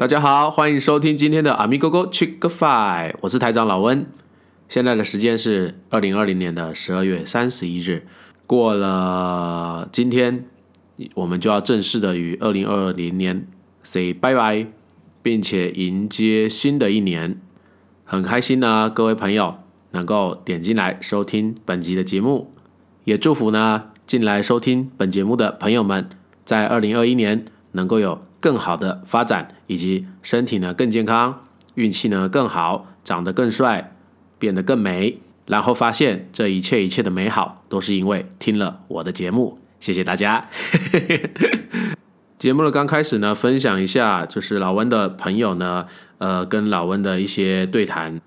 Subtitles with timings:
[0.00, 4.06] 大家好，欢迎收听今天的 Amigo Go Chick Five，我是台长老温。
[4.66, 8.06] 现在的时间是二零二零年的十二月三十一日，
[8.46, 10.46] 过了今天，
[11.12, 13.46] 我们就要正式的与二零二零年
[13.82, 14.68] say 拜拜，
[15.22, 17.38] 并且迎接新的一年。
[18.06, 19.56] 很开心呢，各位朋友
[19.90, 22.50] 能够点进来收听本集的节目，
[23.04, 26.08] 也祝福呢进来收听本节目的朋友们，
[26.46, 31.44] 在二零二一年能够有更好的发展，以及身体呢更健康，
[31.74, 33.94] 运气呢更好，长得更帅，
[34.38, 39.58] 变得更美，然后发现这一切一切的美好都是因为听了我的节目。
[39.78, 40.48] 谢谢大家。
[42.38, 48.18] 节目的刚开始呢，分享一下就是老温的朋友呢，呃，跟老温的一些对谈。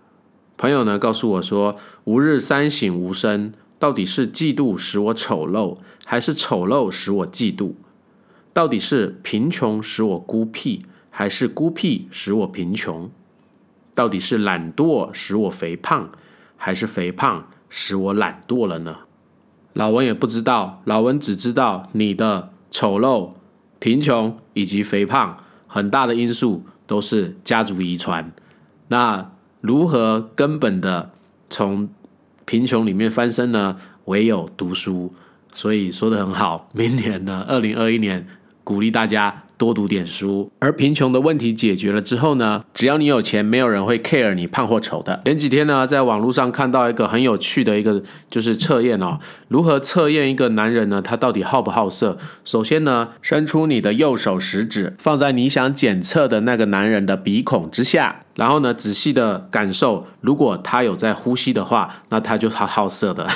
[0.55, 7.73] 朋友呢告诉我说，吾日三省吾身，到底是嫉妒使我丑陋，还是丑陋使我嫉妒？
[8.53, 13.09] 到底是贫穷使我孤僻，还是孤僻使我贫穷？
[13.95, 16.09] 到底是懒惰使我肥胖，
[16.55, 18.97] 还是肥胖使我懒惰了呢？
[19.73, 23.33] 老文也不知道，老文只知道你的丑陋、
[23.79, 28.31] 贫穷以及肥胖，很大的因素都是家族遗传。
[28.89, 29.31] 那
[29.61, 31.11] 如何根本的
[31.49, 31.89] 从
[32.45, 33.77] 贫穷里面翻身呢？
[34.05, 35.11] 唯有读书。
[35.55, 38.27] 所以说的很好，明年呢，二零二一年。
[38.64, 45.22] 鼓励大家多读点书，而贫穷的问题解决了之后呢，只要你有钱，没有人会 care 你胖或丑的。
[45.25, 51.02] 前几天呢，在网络上看到一个很有趣的一个就是测验哦，如何测验一个男人呢？
[51.02, 52.17] 他到底好不好色？
[52.44, 58.22] 首先呢，伸出你的右手食指，放在你想检测的那个男人的鼻孔之下。
[58.36, 63.27] 然后呢，仔细的感受，如果他有在呼吸的话，那他就好好色的。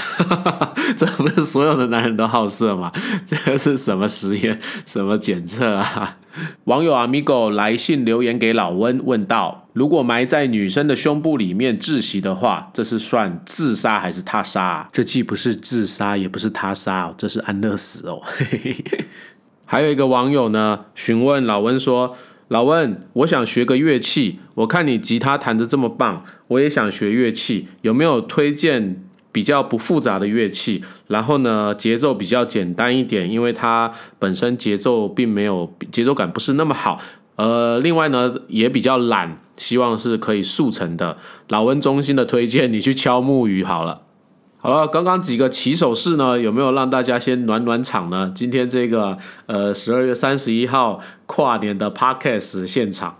[0.97, 2.91] 这不是所有的男人都好色吗？
[3.25, 4.59] 这个是什么实验？
[4.85, 6.17] 什么检测啊？
[6.63, 14.89] 网友 amigo 来信留言给老温，问道：如果埋在女生的胸部里面窒息的话，这是算自杀还是他杀？
[14.91, 18.21] 这既不是自杀，也不是他杀，这是安乐死哦。
[19.65, 22.15] 还有一个网友呢，询问老温说。
[22.49, 24.39] 老温，我想学个乐器。
[24.55, 27.67] 我看你吉他弹得这么棒，我也想学乐器。
[27.81, 29.03] 有没有推荐
[29.33, 30.81] 比较不复杂的乐器？
[31.07, 37.01] 然后呢，节奏比较简单一点，因为它本身节奏并没有节奏感，不是那么好。
[37.35, 41.17] 呃，另外呢，也比较懒，希望是可以速成的。
[41.49, 44.03] 老温衷心的推荐你去敲木鱼好了。
[44.67, 48.29] 好了，刚刚几个起手式呢，有没有让大家先暖暖场呢？
[48.35, 53.17] 今天这个呃十二月三十一号跨年的 Podcast 现场，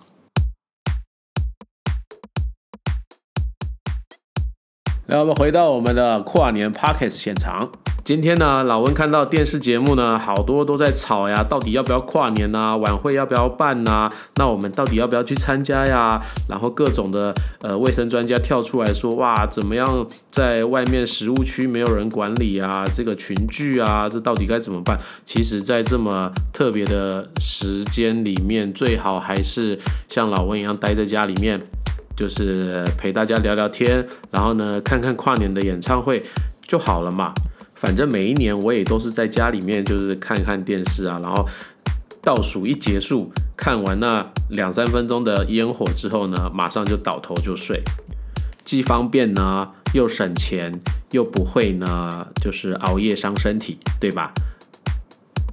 [5.05, 7.71] 那我们回到我们的跨年 Podcast 现场。
[8.07, 12.77] 今天呢，老温看到电视节目呢，好多都在吵呀，到底要不要跨年呐？
[12.77, 14.09] 晚会要不要办呐？
[14.35, 16.21] 那我们到底要不要去参加呀？
[16.47, 22.85] 然后各种的呃卫生专家跳出来说，哇，怎么样在外面食物区没有人管理啊？
[22.93, 24.97] 这个群聚啊，这到底该怎么办？
[25.25, 31.59] 其实，在这么特别的时间里面，最好还是像老温一样待在家里面，
[32.15, 36.23] 就是陪大家聊聊天，然后呢，看看跨年的演唱会
[36.65, 37.33] 就好了嘛。
[37.79, 41.47] 反正每一年我也都是在家里面，就是看看电视啊，然后
[42.23, 47.83] 倒数一结束，看完那两三分钟的烟火之后呢，马上就倒头就睡，
[48.63, 50.79] 既方便呢，又省钱，
[51.11, 54.33] 又不会呢，就是熬夜伤身体，对吧？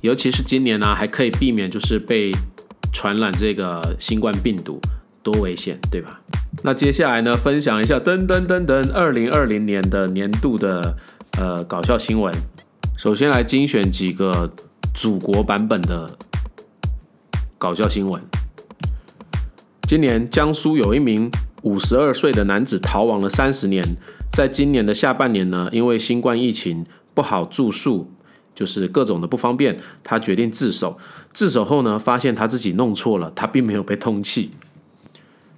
[0.01, 2.33] 尤其是今年呢，还可以避免就是被
[2.91, 4.81] 传染这个新冠病毒，
[5.23, 6.23] 多危险，对吧？
[6.63, 10.97] 那接下来呢，分享一下噔噔噔噔，二零二零年的年度的。
[11.37, 12.33] 呃，搞笑新闻，
[12.97, 14.53] 首先来精选几个
[14.95, 16.09] 祖国版本的
[17.59, 18.23] 搞笑新闻。
[19.83, 21.29] 今年江苏有一名
[21.63, 23.85] 五十二岁的男子逃亡了三十年，
[24.33, 28.13] 在今年的下半年呢，因为新冠疫情不好住宿，
[28.55, 30.97] 就是各种的不方便，他决定自首。
[31.33, 34.51] 自首后呢，发现他自己弄错了，他并没有被通缉。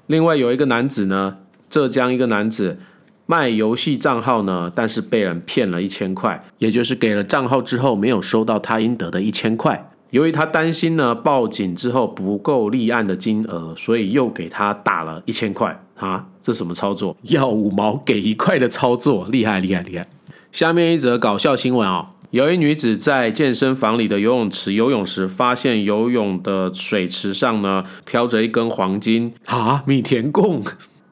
[0.06, 1.36] 另外有一个男子呢，
[1.68, 2.78] 浙江一个男子。
[3.26, 9.90] 卖游戏账号呢，但是被人骗了一千块，也就是给了账号之后没有收到他应得的一千块。
[10.10, 16.24] 由于他担心呢报警之后不够立案的金额，所以又给他打了一千块啊！
[16.40, 17.16] 这什么操作？
[17.22, 20.06] 要五毛给一块的操作，厉害厉害厉害！
[20.52, 30.62] 下面一则搞笑新闻啊，有一女子在健身房里的游泳池游泳时，发现游泳的水池上呢飘着一根黄金啊，米田共。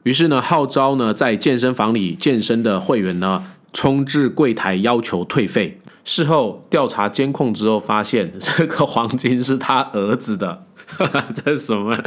[0.05, 3.43] 于是呢，号召呢在健身房里健身的会员呢，
[3.73, 5.79] 冲至柜台要求退费。
[6.03, 10.65] 事后调查监控之后，发现 这个黄金是他儿子的。
[11.33, 11.97] 这是什么？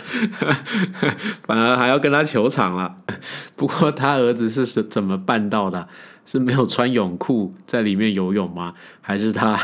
[1.42, 2.98] 反而还要跟他求场了。
[3.56, 5.88] 不过他儿子是怎怎么办到的？
[6.24, 8.74] 是没有穿泳裤在里面游泳吗？
[9.00, 9.58] 还是他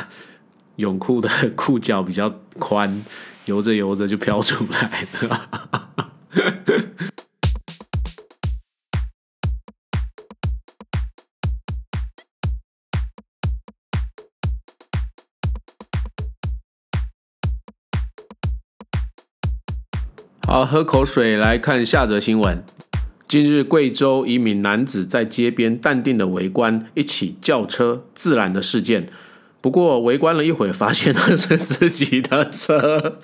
[0.75, 3.05] 泳裤的裤脚比较宽，
[3.45, 5.49] 游着游着就飘出来了？
[20.55, 22.65] 好，喝口水来看下则新闻。
[23.27, 29.09] 近日，贵州一名男子在街边淡定的围观一起轿车自燃的事件。
[29.61, 33.17] 不过，围观了一会，发现 那是自己的车，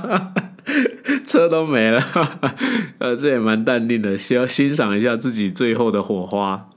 [1.26, 2.02] 车都没了。
[3.00, 6.70] 呃，这也蛮淡定的，需要欣赏一下自己最后的火花。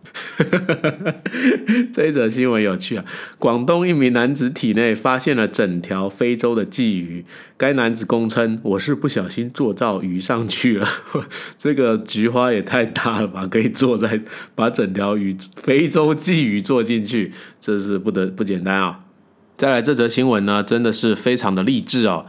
[1.93, 3.05] 这一则新闻有趣啊！
[3.37, 7.25] 广东一名男子体内发现了整条非洲的鲫鱼，
[7.57, 10.87] 该男子供称：“我是不小心坐到鱼上去了。
[11.57, 14.21] ”这个菊花也太大了吧，可以坐在
[14.55, 19.01] 把整条鱼非洲鲫鱼坐进去，这是不得不简单啊！
[19.57, 22.25] 再来这则新闻呢，真的是非常的励志哦！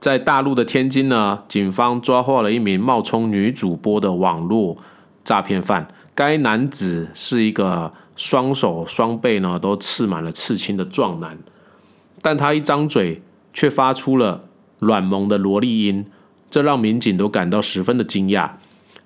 [0.00, 4.76] 在大陆的天津呢，警方抓获了一名冒充女主播的网络
[5.24, 5.88] 诈骗犯。
[6.18, 11.38] 该男子是一个双手双背呢都刺满了刺青的壮男，
[12.20, 13.22] 但他一张嘴
[13.54, 14.48] 却发出了
[14.80, 16.04] 软萌的萝莉音，
[16.50, 18.50] 这让民警都感到十分的惊讶。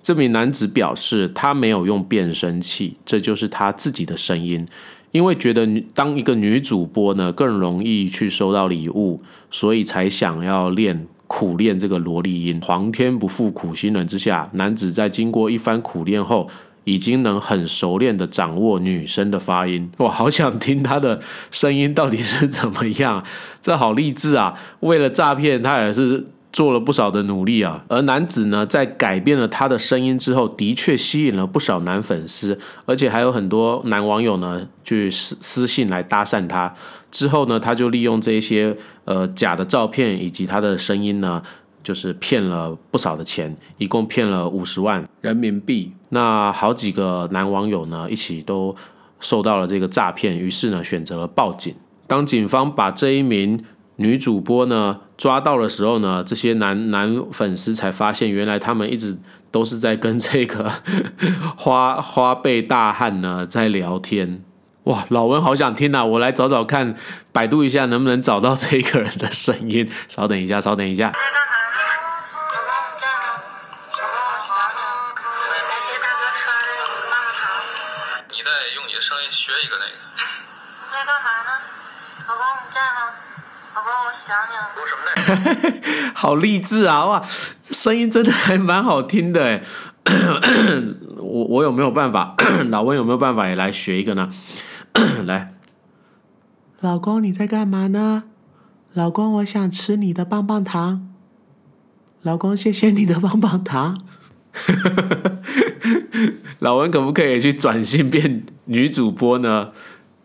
[0.02, 4.66] 这名男子表示，他没有用变声器，这就是他自己的声音，
[5.10, 9.20] 因为觉得当一个女主播呢更容易去收到礼物，
[9.50, 12.58] 所以才想要练苦练这个萝莉音。
[12.62, 16.48] 皇天不负苦心人之下，男子在经过一番苦练后。
[16.84, 21.20] 已经能很熟练的掌握女生的发音， 我好想听她的
[21.50, 23.24] 声音到底是怎么样，
[23.60, 24.54] 这好励志啊！
[24.80, 27.84] 为了诈骗，他也是做了不少的努力啊。
[27.88, 36.74] 而男子呢，在改变了他的声音之后，的确吸引了不少男粉丝，而且还有很多男网友呢，去私私信来搭讪他。
[37.10, 41.42] 之后呢，他就利用这些呃假的照片以及他的声音呢。
[41.82, 45.92] 就是骗了不少的钱，一共骗了五十万人民币。
[46.10, 48.74] 那好几个男网友呢，一起都
[49.20, 51.74] 受到了这个诈骗，于是呢，选择了报警。
[52.06, 53.64] 当警方把这一名
[53.96, 59.16] 女主播呢抓到的时候呢，这些男男粉丝才发现，原来他们一直
[59.50, 60.70] 都是在跟这个
[61.56, 64.42] 花花背大汉呢在聊天。
[64.84, 66.04] 哇，老文好想听啊！
[66.04, 66.96] 我来找找看，
[67.30, 69.88] 百度一下能不能找到这个人的声音。
[70.08, 71.12] 稍等一下，稍等一下。
[86.14, 87.04] 好励志啊！
[87.06, 87.22] 哇，
[87.62, 89.62] 声音真的还蛮好听的哎。
[91.18, 92.34] 我我有没有办法？
[92.70, 94.30] 老温有没有办法也来学一个呢？
[95.26, 95.54] 来，
[96.80, 98.24] 老公你在干嘛呢？
[98.92, 101.08] 老公我想吃你的棒棒糖。
[102.22, 103.98] 老公谢谢你的棒棒糖。
[106.60, 109.70] 老温可不可以去转型变女主播呢？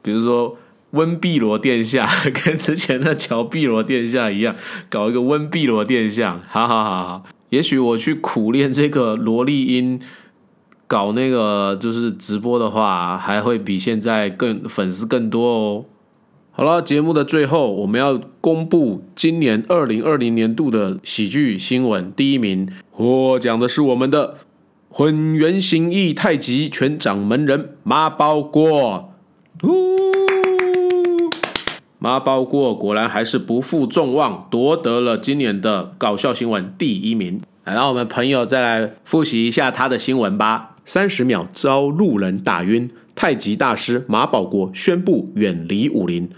[0.01, 0.57] 比如说
[0.91, 2.07] 温碧罗殿下，
[2.43, 4.55] 跟之前的乔碧罗殿下一样，
[4.89, 6.41] 搞一个温碧罗殿下。
[6.47, 9.99] 好好好好，也许我去苦练这个萝莉音，
[10.87, 15.85] 搞那个就是直播的话，还会比现在更粉丝更多哦。
[16.51, 24.33] 好了，节目的最后，我们要公布今年二零二零年度的喜剧新闻第一名，获奖的是我们的
[24.89, 29.13] 混元形意太极拳掌门人马保国。
[31.99, 37.41] 马保国果然还是不负众望，夺得了今年的搞笑新闻第一名。
[37.63, 40.75] 来，让我们朋友再来复习一下他的新闻吧。
[40.85, 46.29] 三十秒遭路人打晕，太极大师马保国宣布远离武林。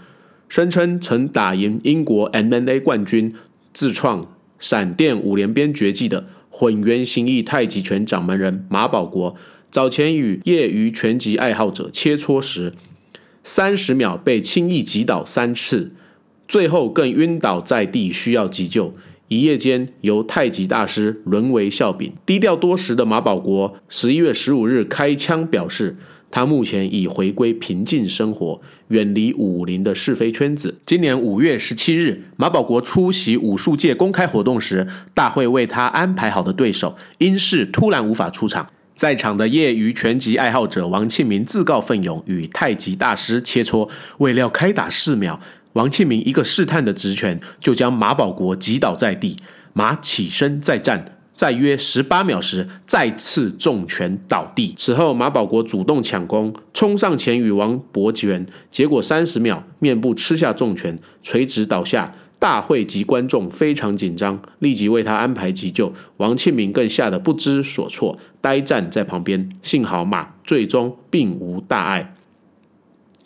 [0.48, 3.34] 声称曾打赢英国 MMA 冠军、
[3.74, 4.26] 自创
[4.58, 9.36] 闪电五连鞭绝技的混元形意太极拳掌门人马保国，
[9.70, 12.72] 早前与业余拳击爱好者切磋时，
[13.42, 15.92] 三十秒被轻易击倒三次，
[16.46, 18.94] 最后更晕倒在地，需要急救。
[19.28, 22.12] 一夜间由太极大师沦为笑柄。
[22.26, 25.96] 低调多时的马保国，十一月十五日开枪表示。
[26.32, 30.76] 他目前已回归平静生活，远离武林的是非圈子。
[30.86, 43.88] 今年五月十七日，马保国出席武术界公开活动时，大会为他安排好的对手因事突然无法出场，在场的业余拳击爱好者王庆明自告奋勇与太极大师切磋，
[44.18, 45.40] 未料开打四秒，
[45.72, 49.38] 王庆明一个试探的直拳就将马保国击倒在地。
[49.72, 51.02] 马起身再战，
[51.34, 54.74] 在约十八秒时再次重拳倒地。
[54.76, 62.14] 此后，马保国主动抢攻，冲上前与王搏拳，结果三十秒面部吃下重拳，垂直倒下。
[62.40, 65.92] 大会及观众非常紧张，立即为他安排急救。
[66.16, 69.50] 王庆明更吓得不知所措，呆站在旁边。
[69.62, 72.16] 幸好马最终并无大碍。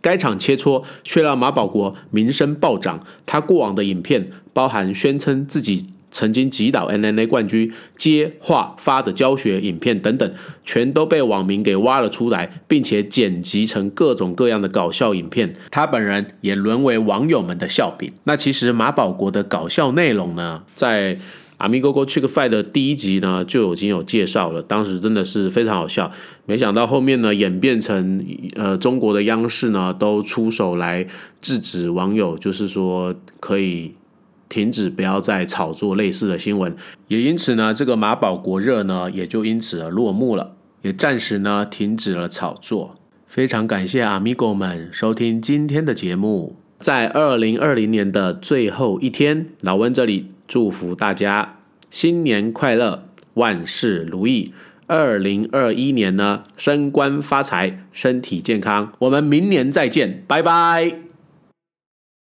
[0.00, 3.06] 该场切磋却让马保国名声暴涨。
[3.25, 10.33] 他过往的影片，包含宣称自己曾经击倒 NNA 冠军、接话发的教学影片等等，
[10.64, 15.56] 全都被网民给挖了出来，并且剪辑成各种各样的搞笑影片。
[15.73, 18.12] 他本人也沦为网友们的笑柄。
[18.23, 21.18] 那其实马保国的搞笑内容呢，在。
[21.56, 26.11] 阿米哥哥去个 fight 的第一集呢，就已经有介绍了，当时真的是非常好笑。
[26.47, 28.23] 没想到后面呢，演变成
[28.56, 31.06] 呃中国的央视呢都出手来
[31.40, 33.94] 制止网友，就是说可以
[34.48, 36.74] 停止不要再炒作类似的新闻。
[37.08, 42.96] 也因此呢，这个马保国热呢也就因此而落幕了，也暂时呢停止了炒作。
[43.26, 50.30] 非常感谢阿米哥们收听今天的节目，在二零二零年的最后一天，老温这里。
[50.46, 51.56] 祝福大家
[51.90, 54.52] 新年快乐，万事如意。
[54.86, 58.92] 二零二一年呢，升官发财，身体健康。
[58.98, 61.03] 我们明年再见，拜拜。